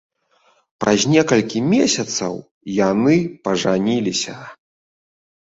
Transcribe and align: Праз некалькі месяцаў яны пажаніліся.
Праз 0.83 1.03
некалькі 1.15 1.61
месяцаў 1.73 2.33
яны 2.79 3.15
пажаніліся. 3.45 4.35